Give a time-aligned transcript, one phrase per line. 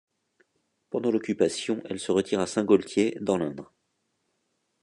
[0.89, 3.71] Pendant l’Occupation, elle se retire à Saint-Gaultier, dans l’Indre.